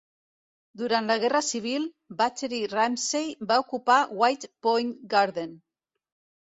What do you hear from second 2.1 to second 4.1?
Battery Ramsay va ocupar